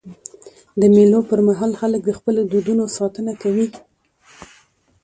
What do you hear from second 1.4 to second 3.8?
مهال خلک د خپلو دودونو ساتنه کوي.